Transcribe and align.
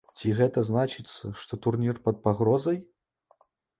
Ці 0.19 0.29
гэта 0.37 0.61
значыцца, 0.69 1.29
што 1.43 1.53
турнір 1.65 1.99
пад 2.07 2.15
пагрозай? 2.27 2.77